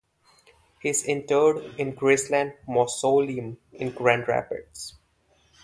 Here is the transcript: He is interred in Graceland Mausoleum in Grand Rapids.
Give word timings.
He 0.79 0.89
is 0.89 1.03
interred 1.05 1.75
in 1.77 1.95
Graceland 1.95 2.55
Mausoleum 2.67 3.59
in 3.71 3.91
Grand 3.91 4.27
Rapids. 4.27 4.95